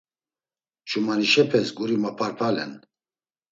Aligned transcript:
Ç̌umanişepes 0.87 1.67
guri 1.77 1.97
maparpalen. 2.03 2.71